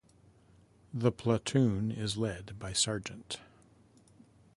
[0.91, 3.37] The platoon is lead by Sgt.